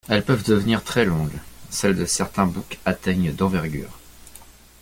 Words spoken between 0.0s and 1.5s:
Elles peuvent devenir très longues,